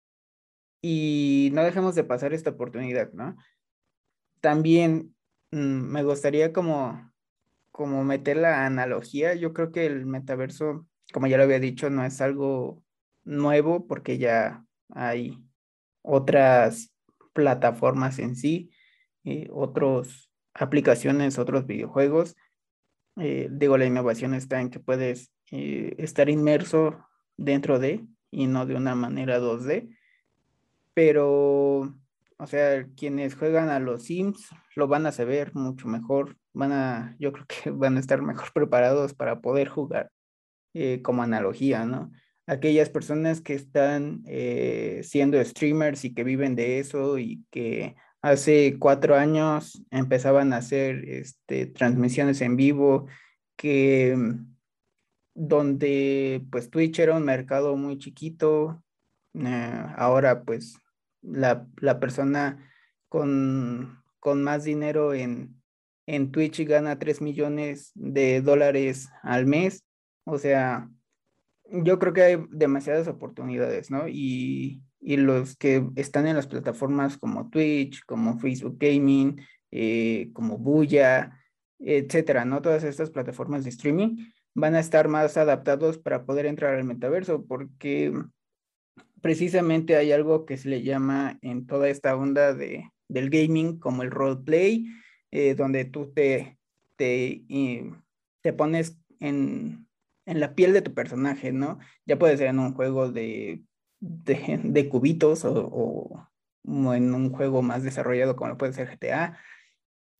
y 0.81 1.49
no 1.53 1.63
dejemos 1.63 1.95
de 1.95 2.03
pasar 2.03 2.33
esta 2.33 2.51
oportunidad, 2.51 3.11
¿no? 3.13 3.37
También 4.41 5.15
mm, 5.51 5.57
me 5.57 6.03
gustaría 6.03 6.51
como, 6.53 7.11
como 7.71 8.03
meter 8.03 8.37
la 8.37 8.65
analogía, 8.65 9.33
yo 9.33 9.53
creo 9.53 9.71
que 9.71 9.85
el 9.85 10.05
metaverso, 10.05 10.85
como 11.13 11.27
ya 11.27 11.37
lo 11.37 11.43
había 11.43 11.59
dicho, 11.59 11.89
no 11.89 12.05
es 12.05 12.21
algo 12.21 12.83
nuevo 13.23 13.87
porque 13.87 14.17
ya 14.17 14.65
hay 14.89 15.41
otras 16.01 16.93
plataformas 17.33 18.19
en 18.19 18.35
sí, 18.35 18.71
eh, 19.23 19.47
otros 19.51 20.32
aplicaciones, 20.53 21.39
otros 21.39 21.65
videojuegos. 21.65 22.35
Eh, 23.17 23.47
digo, 23.51 23.77
la 23.77 23.85
innovación 23.85 24.33
está 24.33 24.59
en 24.59 24.69
que 24.69 24.79
puedes 24.79 25.31
eh, 25.51 25.95
estar 25.97 26.29
inmerso 26.29 27.05
dentro 27.37 27.79
de 27.79 28.05
y 28.31 28.47
no 28.47 28.65
de 28.65 28.75
una 28.75 28.95
manera 28.95 29.39
2D. 29.39 29.95
Pero, 30.93 31.95
o 32.37 32.47
sea, 32.47 32.87
quienes 32.95 33.35
juegan 33.35 33.69
a 33.69 33.79
los 33.79 34.03
Sims 34.03 34.49
lo 34.75 34.87
van 34.87 35.05
a 35.05 35.11
saber 35.11 35.53
mucho 35.55 35.87
mejor. 35.87 36.37
Van 36.53 36.71
a, 36.71 37.15
yo 37.19 37.31
creo 37.31 37.45
que 37.47 37.69
van 37.71 37.97
a 37.97 37.99
estar 37.99 38.21
mejor 38.21 38.51
preparados 38.53 39.13
para 39.13 39.41
poder 39.41 39.67
jugar 39.69 40.11
eh, 40.73 41.01
como 41.01 41.23
analogía, 41.23 41.85
¿no? 41.85 42.11
Aquellas 42.45 42.89
personas 42.89 43.39
que 43.39 43.53
están 43.53 44.25
siendo 45.01 45.41
streamers 45.45 46.03
y 46.03 46.13
que 46.13 46.25
viven 46.25 46.57
de 46.57 46.79
eso 46.79 47.17
y 47.17 47.45
que 47.51 47.95
Hace 48.23 48.77
cuatro 48.79 49.15
años 49.15 49.83
empezaban 49.91 50.53
a 50.53 50.57
hacer 50.57 51.03
este, 51.09 51.65
transmisiones 51.65 52.39
en 52.39 52.55
vivo 52.55 53.07
que 53.57 54.17
donde 55.35 56.45
pues 56.49 56.69
Twitch 56.69 56.99
era 56.99 57.17
un 57.17 57.25
mercado 57.25 57.75
muy 57.75 57.97
chiquito. 57.97 58.81
Eh, 59.33 59.85
ahora 59.97 60.43
pues 60.43 60.77
la, 61.21 61.67
persona 61.99 62.71
con, 63.09 64.01
con, 64.21 64.41
más 64.41 64.63
dinero 64.63 65.13
en, 65.13 65.61
en 66.05 66.31
Twitch 66.31 66.65
gana 66.65 66.99
3 66.99 67.21
millones 67.21 67.91
de 67.93 68.39
dólares 68.39 69.09
al 69.21 69.47
mes. 69.47 69.83
O 70.23 70.37
sea, 70.37 70.89
yo 71.65 71.99
creo 71.99 72.13
que 72.13 72.21
hay 72.21 72.45
demasiadas 72.51 73.09
oportunidades, 73.09 73.91
¿no? 73.91 74.07
Y, 74.07 74.81
y 75.03 75.17
los 75.17 75.57
que 75.57 75.85
están 75.95 76.27
en 76.27 76.35
las 76.35 76.47
plataformas 76.47 77.17
como 77.17 77.49
Twitch, 77.49 78.03
como 78.05 78.39
Facebook 78.39 78.77
Gaming, 78.79 79.41
eh, 79.71 80.29
como 80.33 80.57
Buya, 80.57 81.39
etcétera, 81.79 82.45
¿no? 82.45 82.61
Todas 82.61 82.83
estas 82.83 83.09
plataformas 83.09 83.63
de 83.63 83.71
streaming 83.71 84.17
van 84.55 84.75
a 84.75 84.79
estar 84.79 85.09
más 85.09 85.35
adaptados 85.35 85.97
para 85.97 86.25
poder 86.25 86.45
entrar 86.45 86.75
al 86.75 86.85
metaverso, 86.85 87.45
porque 87.45 88.13
precisamente 89.21 89.97
hay 89.97 90.11
algo 90.11 90.45
que 90.45 90.57
se 90.57 90.69
le 90.69 90.83
llama 90.83 91.37
en 91.41 91.65
toda 91.65 91.89
esta 91.89 92.15
onda 92.15 92.53
de, 92.53 92.89
del 93.09 93.29
gaming 93.29 93.79
como 93.79 94.03
el 94.03 94.11
roleplay, 94.11 94.85
eh, 95.31 95.55
donde 95.55 95.83
tú 95.85 96.13
te, 96.13 96.57
te, 96.95 97.43
te 98.41 98.53
pones 98.53 98.97
en, 99.19 99.87
en 100.25 100.39
la 100.39 100.55
piel 100.55 100.71
de 100.71 100.81
tu 100.81 100.93
personaje, 100.93 101.51
¿no? 101.51 101.79
Ya 102.05 102.17
puede 102.17 102.37
ser 102.37 102.47
en 102.47 102.59
un 102.59 102.73
juego 102.73 103.11
de 103.11 103.63
de, 104.03 104.89
cubitos 104.89 105.45
o, 105.45 106.27
en 106.65 107.13
un 107.13 107.31
juego 107.31 107.61
más 107.61 107.83
desarrollado 107.83 108.35
como 108.35 108.57
puede 108.57 108.73
ser 108.73 108.89
GTA, 108.89 109.37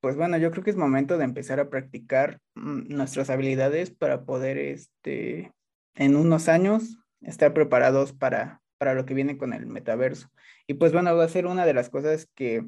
pues 0.01 0.15
bueno, 0.15 0.37
yo 0.37 0.51
creo 0.51 0.63
que 0.63 0.69
es 0.69 0.75
momento 0.75 1.17
de 1.17 1.25
empezar 1.25 1.59
a 1.59 1.69
practicar 1.69 2.39
mm, 2.55 2.93
nuestras 2.93 3.29
habilidades 3.29 3.91
para 3.91 4.25
poder, 4.25 4.57
este, 4.57 5.53
en 5.95 6.15
unos 6.15 6.49
años, 6.49 6.97
estar 7.21 7.53
preparados 7.53 8.13
para, 8.13 8.61
para 8.77 8.93
lo 8.93 9.05
que 9.05 9.13
viene 9.13 9.37
con 9.37 9.53
el 9.53 9.65
metaverso. 9.65 10.29
Y 10.67 10.75
pues 10.75 10.91
bueno, 10.91 11.15
va 11.15 11.23
a 11.23 11.29
ser 11.29 11.45
una 11.45 11.65
de 11.65 11.73
las 11.73 11.89
cosas 11.89 12.29
que, 12.35 12.65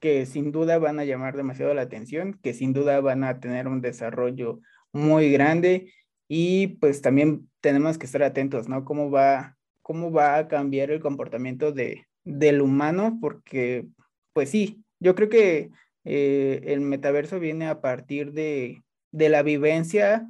que 0.00 0.26
sin 0.26 0.52
duda 0.52 0.78
van 0.78 0.98
a 0.98 1.04
llamar 1.04 1.36
demasiado 1.36 1.74
la 1.74 1.82
atención, 1.82 2.38
que 2.42 2.54
sin 2.54 2.72
duda 2.72 3.00
van 3.00 3.24
a 3.24 3.40
tener 3.40 3.68
un 3.68 3.80
desarrollo 3.80 4.60
muy 4.92 5.30
grande 5.30 5.92
y 6.28 6.68
pues 6.78 7.02
también 7.02 7.50
tenemos 7.60 7.98
que 7.98 8.06
estar 8.06 8.22
atentos, 8.22 8.68
¿no? 8.68 8.84
Cómo 8.84 9.10
va 9.10 9.56
cómo 9.84 10.10
va 10.10 10.38
a 10.38 10.48
cambiar 10.48 10.90
el 10.90 10.98
comportamiento 10.98 11.70
de, 11.70 12.06
del 12.24 12.62
humano, 12.62 13.18
porque, 13.20 13.86
pues 14.32 14.48
sí, 14.48 14.82
yo 14.98 15.14
creo 15.14 15.28
que 15.28 15.70
eh, 16.04 16.62
el 16.64 16.80
metaverso 16.80 17.38
viene 17.38 17.68
a 17.68 17.82
partir 17.82 18.32
de, 18.32 18.82
de, 19.12 19.28
la 19.28 19.42
vivencia 19.42 20.26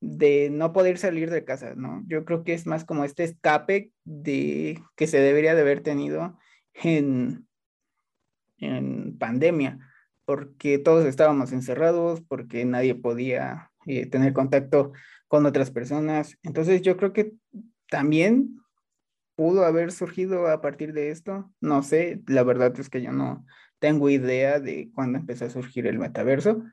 de 0.00 0.50
no 0.50 0.74
poder 0.74 0.98
salir 0.98 1.30
de 1.30 1.42
casa, 1.42 1.74
¿no? 1.74 2.04
Yo 2.06 2.26
creo 2.26 2.44
que 2.44 2.52
es 2.52 2.66
más 2.66 2.84
como 2.84 3.02
este 3.04 3.24
escape 3.24 3.92
de, 4.04 4.78
que 4.94 5.06
se 5.06 5.18
debería 5.18 5.54
de 5.54 5.62
haber 5.62 5.80
tenido 5.82 6.38
en, 6.74 7.46
en 8.58 9.16
pandemia, 9.16 9.78
porque 10.26 10.78
todos 10.78 11.06
estábamos 11.06 11.52
encerrados, 11.52 12.20
porque 12.20 12.66
nadie 12.66 12.94
podía 12.94 13.70
eh, 13.86 14.04
tener 14.04 14.34
contacto 14.34 14.92
con 15.28 15.46
otras 15.46 15.70
personas. 15.70 16.36
Entonces 16.42 16.82
yo 16.82 16.98
creo 16.98 17.14
que 17.14 17.32
también 17.88 18.58
pudo 19.38 19.64
haber 19.64 19.92
surgido 19.92 20.48
a 20.48 20.60
partir 20.60 20.92
de 20.92 21.12
esto. 21.12 21.48
No 21.60 21.84
sé, 21.84 22.24
la 22.26 22.42
verdad 22.42 22.74
es 22.80 22.90
que 22.90 23.02
yo 23.02 23.12
no 23.12 23.46
tengo 23.78 24.10
idea 24.10 24.58
de 24.58 24.90
cuándo 24.92 25.16
empezó 25.16 25.44
a 25.44 25.50
surgir 25.50 25.86
el 25.86 26.00
metaverso, 26.00 26.64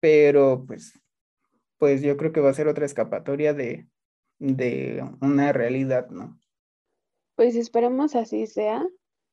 pero 0.00 0.64
pues, 0.66 1.00
pues 1.78 2.02
yo 2.02 2.16
creo 2.16 2.32
que 2.32 2.40
va 2.40 2.50
a 2.50 2.54
ser 2.54 2.66
otra 2.66 2.86
escapatoria 2.86 3.54
de, 3.54 3.86
de 4.40 5.08
una 5.20 5.52
realidad, 5.52 6.08
¿no? 6.10 6.40
Pues 7.36 7.54
esperemos 7.54 8.16
así 8.16 8.48
sea. 8.48 8.84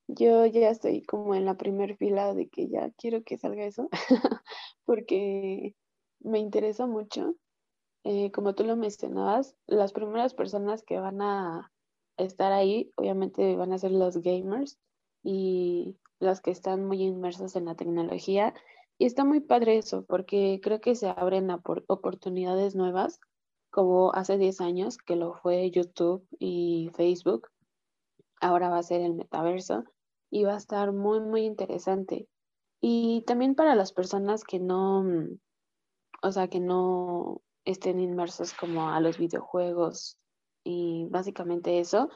Yo 0.07 0.45
ya 0.45 0.69
estoy 0.69 1.01
como 1.01 1.33
en 1.33 1.43
la 1.43 1.57
primer 1.57 1.97
fila 1.97 2.35
de 2.35 2.49
que 2.49 2.69
ya 2.69 2.91
quiero 2.99 3.23
que 3.23 3.39
salga 3.39 3.65
eso, 3.65 3.89
porque 4.85 5.73
me 6.19 6.37
interesa 6.37 6.85
mucho. 6.85 7.35
Eh, 8.03 8.31
como 8.31 8.53
tú 8.53 8.63
lo 8.63 8.75
mencionabas, 8.75 9.55
las 9.65 9.91
primeras 9.91 10.35
personas 10.35 10.83
que 10.83 10.99
van 10.99 11.19
a 11.23 11.71
estar 12.17 12.51
ahí, 12.51 12.91
obviamente 12.95 13.55
van 13.55 13.73
a 13.73 13.77
ser 13.77 13.91
los 13.91 14.17
gamers 14.17 14.77
y 15.23 15.97
los 16.19 16.41
que 16.41 16.51
están 16.51 16.85
muy 16.85 17.03
inmersos 17.03 17.55
en 17.55 17.65
la 17.65 17.75
tecnología. 17.75 18.53
Y 18.97 19.05
está 19.05 19.23
muy 19.23 19.39
padre 19.39 19.77
eso, 19.77 20.05
porque 20.05 20.59
creo 20.63 20.81
que 20.81 20.95
se 20.95 21.07
abren 21.07 21.49
oportunidades 21.51 22.75
nuevas, 22.75 23.19
como 23.69 24.11
hace 24.13 24.37
10 24.37 24.61
años 24.61 24.97
que 24.97 25.15
lo 25.15 25.35
fue 25.35 25.69
YouTube 25.69 26.25
y 26.39 26.89
Facebook. 26.95 27.47
Ahora 28.41 28.69
va 28.69 28.79
a 28.79 28.83
ser 28.83 29.01
el 29.01 29.13
metaverso 29.13 29.83
y 30.31 30.43
va 30.43 30.55
a 30.55 30.57
estar 30.57 30.93
muy, 30.93 31.19
muy 31.19 31.45
interesante. 31.45 32.27
Y 32.81 33.23
también 33.27 33.55
para 33.55 33.75
las 33.75 33.93
personas 33.93 34.43
que 34.43 34.59
no, 34.59 35.05
o 36.21 36.31
sea, 36.31 36.47
que 36.47 36.59
no 36.59 37.41
estén 37.65 37.99
inmersos 37.99 38.53
como 38.53 38.89
a 38.89 38.99
los 38.99 39.17
videojuegos 39.17 40.17
y 40.67 41.07
básicamente 41.09 41.79
eso. 41.79 42.09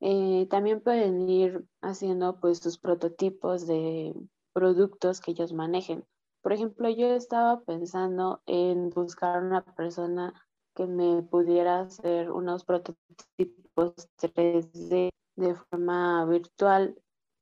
Eh, 0.00 0.46
también 0.48 0.80
pueden 0.80 1.28
ir 1.28 1.64
haciendo 1.82 2.38
pues 2.38 2.58
sus 2.58 2.78
prototipos 2.78 3.66
de 3.66 4.14
productos 4.52 5.20
que 5.20 5.32
ellos 5.32 5.52
manejen. 5.52 6.04
Por 6.40 6.52
ejemplo, 6.52 6.88
yo 6.88 7.08
estaba 7.08 7.60
pensando 7.62 8.42
en 8.46 8.90
buscar 8.90 9.42
una 9.42 9.64
persona 9.74 10.32
que 10.76 10.86
me 10.86 11.22
pudiera 11.22 11.80
hacer 11.80 12.30
unos 12.30 12.64
prototipos 12.64 13.94
3D 14.18 15.08
de 15.36 15.54
forma 15.54 16.24
virtual 16.26 16.94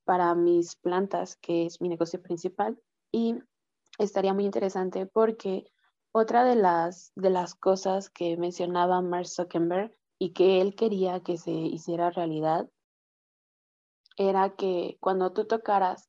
para 0.05 0.35
mis 0.35 0.77
plantas, 0.77 1.37
que 1.37 1.67
es 1.67 1.83
mi 1.83 1.91
negocio 1.91 2.23
principal. 2.23 2.81
Y 3.13 3.37
estaría 3.99 4.33
muy 4.33 4.47
interesante 4.47 5.05
porque 5.05 5.67
otra 6.13 6.45
de 6.45 6.57
las, 6.57 7.13
de 7.17 7.29
las 7.29 7.55
cosas 7.55 8.09
que 8.09 8.39
mencionaba 8.39 9.03
Mark 9.03 9.27
Zuckerberg 9.27 9.95
y 10.19 10.33
que 10.33 10.61
él 10.61 10.75
quería 10.75 11.21
que 11.21 11.37
se 11.37 11.51
hiciera 11.51 12.11
realidad 12.11 12.69
era 14.17 14.55
que 14.55 14.97
cuando 15.01 15.33
tú 15.33 15.47
tocaras 15.47 16.09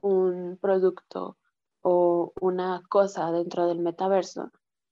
un 0.00 0.58
producto 0.60 1.38
o 1.82 2.32
una 2.40 2.82
cosa 2.88 3.30
dentro 3.32 3.66
del 3.66 3.78
metaverso, 3.78 4.50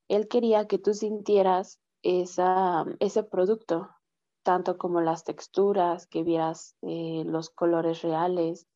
él 0.08 0.28
quería 0.28 0.66
que 0.66 0.78
tú 0.78 0.94
sintieras 0.94 1.80
esa, 2.02 2.84
ese 3.00 3.22
producto, 3.22 3.90
tanto 4.42 4.78
como 4.78 5.00
las 5.00 5.24
texturas, 5.24 6.06
que 6.06 6.22
vieras 6.22 6.76
eh, 6.82 7.24
los 7.26 7.50
colores 7.50 8.02
reales, 8.02 8.66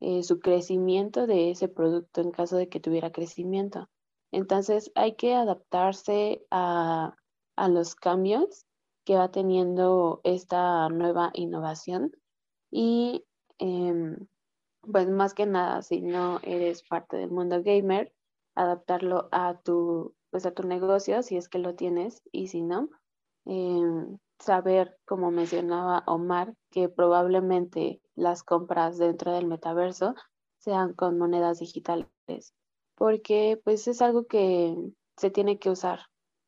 eh, 0.00 0.22
su 0.22 0.40
crecimiento 0.40 1.26
de 1.26 1.50
ese 1.50 1.68
producto 1.68 2.20
en 2.20 2.30
caso 2.30 2.56
de 2.56 2.68
que 2.68 2.80
tuviera 2.80 3.12
crecimiento. 3.12 3.88
Entonces 4.32 4.90
hay 4.94 5.16
que 5.16 5.34
adaptarse 5.34 6.46
a, 6.50 7.14
a 7.56 7.68
los 7.68 7.94
cambios 7.94 8.64
que 9.10 9.16
va 9.16 9.32
teniendo 9.32 10.20
esta 10.22 10.88
nueva 10.88 11.32
innovación. 11.34 12.12
Y 12.70 13.24
em, 13.58 14.28
pues 14.82 15.08
más 15.08 15.34
que 15.34 15.46
nada 15.46 15.82
si 15.82 16.00
no 16.00 16.38
eres 16.44 16.84
parte 16.84 17.16
del 17.16 17.32
mundo 17.32 17.60
gamer 17.64 18.12
adaptarlo 18.54 19.28
a 19.32 19.58
tu 19.64 20.14
pues 20.30 20.46
a 20.46 20.52
tu 20.52 20.62
negocio 20.62 21.24
si 21.24 21.36
es 21.36 21.48
que 21.48 21.58
lo 21.58 21.74
tienes 21.74 22.22
y 22.30 22.46
si 22.46 22.62
no 22.62 22.88
em, 23.46 24.16
saber 24.38 24.96
como 25.06 25.32
mencionaba 25.32 26.04
Omar 26.06 26.54
que 26.70 26.88
probablemente 26.88 28.00
las 28.14 28.44
compras 28.44 28.96
dentro 28.96 29.32
del 29.32 29.48
metaverso 29.48 30.14
sean 30.58 30.94
con 30.94 31.18
monedas 31.18 31.58
digitales 31.58 32.06
porque 32.94 33.60
pues 33.64 33.88
es 33.88 34.02
algo 34.02 34.28
que 34.28 34.76
se 35.16 35.30
tiene 35.32 35.58
que 35.58 35.70
usar. 35.70 36.00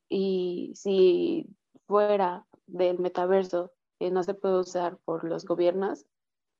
Y 0.09 0.73
si 0.77 1.49
fuera 1.89 2.47
del 2.73 2.99
metaverso 2.99 3.73
que 3.99 4.11
no 4.11 4.23
se 4.23 4.35
puede 4.35 4.61
usar 4.61 4.99
por 5.05 5.25
los 5.25 5.45
gobiernos, 5.45 6.07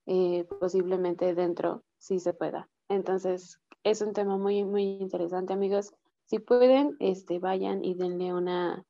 eh, 0.07 0.45
posiblemente 0.61 1.35
dentro 1.35 1.83
sí 1.99 2.21
se 2.21 2.35
pueda. 2.35 2.69
Entonces, 2.89 3.61
es 3.83 4.03
un 4.03 4.13
tema 4.13 4.37
muy, 4.37 4.65
muy 4.65 4.83
interesante, 5.01 5.53
amigos. 5.53 5.93
Si 6.27 6.39
pueden, 6.39 6.97
este, 7.01 7.39
vayan 7.39 7.85
y 7.85 7.95
denle 7.95 8.33
una, 8.35 8.85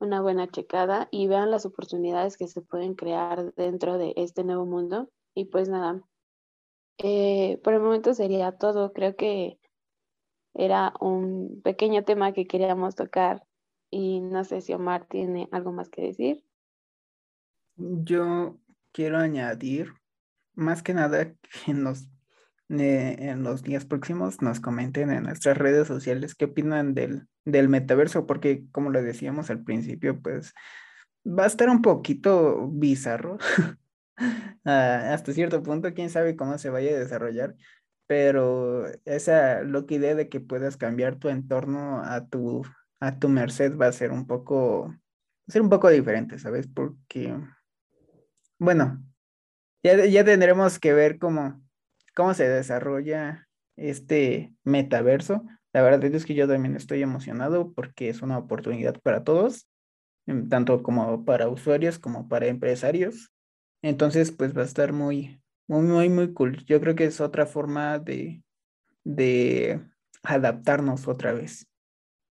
una 0.00 0.22
buena 0.22 0.48
checada 0.48 1.08
y 1.10 1.26
vean 1.26 1.50
las 1.50 1.66
oportunidades 1.66 2.36
que 2.36 2.48
se 2.48 2.62
pueden 2.62 2.94
crear 2.94 3.52
dentro 3.54 3.98
de 3.98 4.14
este 4.16 4.44
nuevo 4.44 4.64
mundo. 4.64 5.08
Y 5.34 5.46
pues 5.46 5.68
nada, 5.68 6.02
eh, 6.98 7.60
por 7.64 7.74
el 7.74 7.80
momento 7.80 8.14
sería 8.14 8.52
todo. 8.52 8.92
Creo 8.92 9.16
que 9.16 9.58
era 10.54 10.94
un 11.00 11.60
pequeño 11.62 12.04
tema 12.04 12.32
que 12.32 12.46
queríamos 12.46 12.94
tocar 12.94 13.44
y 13.90 14.20
no 14.20 14.44
sé 14.44 14.60
si 14.60 14.72
Omar 14.72 15.06
tiene 15.06 15.48
algo 15.52 15.72
más 15.72 15.88
que 15.88 16.02
decir. 16.02 16.44
Yo 17.76 18.58
quiero 18.92 19.18
añadir, 19.18 19.94
más 20.54 20.82
que 20.82 20.94
nada, 20.94 21.32
que 21.32 21.70
en 21.70 21.84
los, 21.84 22.08
eh, 22.68 23.16
en 23.18 23.42
los 23.42 23.62
días 23.62 23.84
próximos 23.84 24.42
nos 24.42 24.60
comenten 24.60 25.10
en 25.10 25.24
nuestras 25.24 25.56
redes 25.56 25.88
sociales 25.88 26.34
qué 26.34 26.46
opinan 26.46 26.94
del, 26.94 27.26
del 27.44 27.68
metaverso, 27.68 28.26
porque 28.26 28.64
como 28.72 28.90
lo 28.90 29.02
decíamos 29.02 29.50
al 29.50 29.64
principio, 29.64 30.20
pues 30.20 30.52
va 31.26 31.44
a 31.44 31.46
estar 31.46 31.68
un 31.68 31.82
poquito 31.82 32.68
bizarro. 32.68 33.38
Ah, 34.64 35.12
hasta 35.12 35.32
cierto 35.32 35.62
punto, 35.64 35.92
quién 35.94 36.08
sabe 36.08 36.36
cómo 36.36 36.56
se 36.56 36.70
vaya 36.70 36.92
a 36.92 36.98
desarrollar, 36.98 37.56
pero 38.06 38.86
esa 39.04 39.62
loca 39.62 39.94
idea 39.94 40.14
de 40.14 40.28
que 40.28 40.38
puedas 40.38 40.76
cambiar 40.76 41.16
tu 41.16 41.28
entorno 41.30 42.00
a 42.04 42.28
tu, 42.28 42.62
a 43.00 43.18
tu 43.18 43.28
merced 43.28 43.76
va 43.76 43.86
a 43.88 43.92
ser 43.92 44.12
un 44.12 44.28
poco, 44.28 44.88
va 44.88 44.94
a 45.48 45.50
ser 45.50 45.62
un 45.62 45.70
poco 45.70 45.88
diferente, 45.88 46.38
¿sabes? 46.38 46.68
Porque 46.68 47.34
bueno, 48.62 49.02
ya, 49.82 50.06
ya 50.06 50.24
tendremos 50.24 50.78
que 50.78 50.92
ver 50.92 51.18
cómo, 51.18 51.60
cómo 52.14 52.32
se 52.32 52.48
desarrolla 52.48 53.48
este 53.76 54.54
metaverso. 54.62 55.44
La 55.72 55.82
verdad 55.82 56.04
es 56.04 56.24
que 56.24 56.34
yo 56.34 56.46
también 56.46 56.76
estoy 56.76 57.02
emocionado 57.02 57.72
porque 57.72 58.08
es 58.08 58.22
una 58.22 58.38
oportunidad 58.38 59.00
para 59.00 59.24
todos, 59.24 59.68
em, 60.26 60.48
tanto 60.48 60.84
como 60.84 61.24
para 61.24 61.48
usuarios 61.48 61.98
como 61.98 62.28
para 62.28 62.46
empresarios. 62.46 63.32
Entonces, 63.82 64.30
pues 64.30 64.56
va 64.56 64.62
a 64.62 64.66
estar 64.66 64.92
muy, 64.92 65.42
muy, 65.66 65.82
muy, 65.82 66.08
muy 66.08 66.32
cool. 66.32 66.64
Yo 66.64 66.80
creo 66.80 66.94
que 66.94 67.06
es 67.06 67.20
otra 67.20 67.46
forma 67.46 67.98
de, 67.98 68.44
de 69.02 69.80
adaptarnos 70.22 71.08
otra 71.08 71.32
vez. 71.32 71.66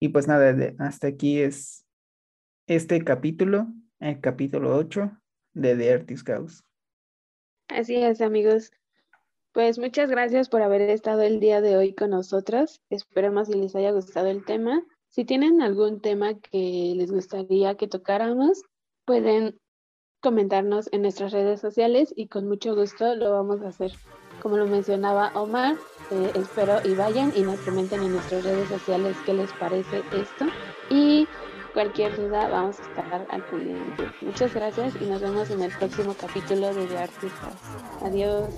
Y 0.00 0.08
pues 0.08 0.26
nada, 0.28 0.56
hasta 0.78 1.08
aquí 1.08 1.40
es 1.42 1.84
este 2.66 3.04
capítulo, 3.04 3.68
el 4.00 4.18
capítulo 4.20 4.74
8 4.74 5.21
de 5.54 5.76
The 5.76 5.92
Artist 5.92 6.26
House. 6.26 6.64
Así 7.68 7.96
es, 7.96 8.20
amigos. 8.20 8.70
Pues 9.52 9.78
muchas 9.78 10.10
gracias 10.10 10.48
por 10.48 10.62
haber 10.62 10.82
estado 10.82 11.22
el 11.22 11.38
día 11.38 11.60
de 11.60 11.76
hoy 11.76 11.94
con 11.94 12.10
nosotros. 12.10 12.80
Esperemos 12.88 13.48
que 13.48 13.56
les 13.56 13.76
haya 13.76 13.90
gustado 13.90 14.28
el 14.28 14.44
tema. 14.44 14.82
Si 15.08 15.24
tienen 15.24 15.60
algún 15.60 16.00
tema 16.00 16.38
que 16.38 16.94
les 16.96 17.10
gustaría 17.12 17.76
que 17.76 17.86
tocáramos, 17.86 18.62
pueden 19.04 19.60
comentarnos 20.20 20.88
en 20.92 21.02
nuestras 21.02 21.32
redes 21.32 21.60
sociales 21.60 22.14
y 22.16 22.28
con 22.28 22.48
mucho 22.48 22.74
gusto 22.74 23.14
lo 23.14 23.32
vamos 23.32 23.60
a 23.60 23.68
hacer. 23.68 23.92
Como 24.40 24.56
lo 24.56 24.66
mencionaba 24.66 25.32
Omar, 25.34 25.76
eh, 26.10 26.32
espero 26.34 26.78
y 26.84 26.94
vayan 26.94 27.32
y 27.36 27.42
nos 27.42 27.60
comenten 27.60 28.02
en 28.02 28.12
nuestras 28.12 28.44
redes 28.44 28.68
sociales 28.68 29.16
qué 29.26 29.34
les 29.34 29.52
parece 29.54 30.02
esto. 30.12 30.46
Y 30.88 31.28
Cualquier 31.72 32.14
duda, 32.14 32.48
vamos 32.48 32.78
a 32.80 32.82
estar 32.82 33.26
al 33.30 33.44
pendiente. 33.46 34.10
Muchas 34.20 34.52
gracias 34.52 34.94
y 35.00 35.06
nos 35.06 35.22
vemos 35.22 35.48
en 35.48 35.62
el 35.62 35.72
próximo 35.72 36.14
capítulo 36.14 36.74
de 36.74 36.86
The 36.86 36.98
Artistas. 36.98 37.54
Adiós. 38.02 38.50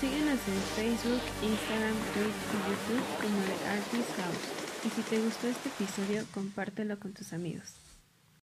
Síguenos 0.00 0.38
en 0.48 0.60
Facebook, 0.74 1.20
Instagram, 1.42 1.94
Twitter 2.14 2.32
y 2.54 2.70
YouTube 2.70 3.04
como 3.20 3.42
The 3.44 3.68
Artist 3.68 4.16
House. 4.16 4.86
Y 4.86 4.88
si 4.90 5.02
te 5.02 5.20
gustó 5.20 5.48
este 5.48 5.68
episodio, 5.68 6.24
compártelo 6.32 6.98
con 6.98 7.12
tus 7.12 7.34
amigos. 7.34 7.87